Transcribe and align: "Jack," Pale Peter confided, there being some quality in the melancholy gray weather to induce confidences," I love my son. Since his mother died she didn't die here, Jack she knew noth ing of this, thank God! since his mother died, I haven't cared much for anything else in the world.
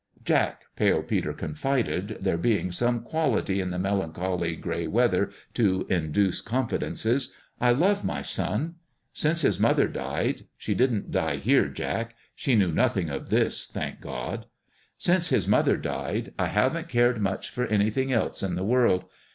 "Jack," 0.25 0.63
Pale 0.75 1.03
Peter 1.03 1.31
confided, 1.31 2.17
there 2.21 2.35
being 2.35 2.71
some 2.71 3.01
quality 3.03 3.61
in 3.61 3.69
the 3.69 3.77
melancholy 3.77 4.55
gray 4.55 4.87
weather 4.87 5.29
to 5.53 5.85
induce 5.91 6.41
confidences," 6.41 7.35
I 7.61 7.69
love 7.73 8.03
my 8.03 8.23
son. 8.23 8.77
Since 9.13 9.41
his 9.41 9.59
mother 9.59 9.87
died 9.87 10.47
she 10.57 10.73
didn't 10.73 11.11
die 11.11 11.35
here, 11.35 11.67
Jack 11.67 12.15
she 12.33 12.55
knew 12.55 12.71
noth 12.71 12.97
ing 12.97 13.11
of 13.11 13.29
this, 13.29 13.67
thank 13.67 14.01
God! 14.01 14.47
since 14.97 15.29
his 15.29 15.47
mother 15.47 15.77
died, 15.77 16.33
I 16.39 16.47
haven't 16.47 16.89
cared 16.89 17.21
much 17.21 17.51
for 17.51 17.67
anything 17.67 18.11
else 18.11 18.41
in 18.41 18.55
the 18.55 18.65
world. 18.65 19.05